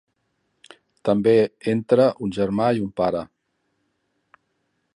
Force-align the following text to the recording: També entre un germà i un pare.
També 1.09 1.33
entre 1.73 2.07
un 2.27 2.33
germà 2.37 2.71
i 2.79 2.83
un 2.87 2.91
pare. 3.01 3.21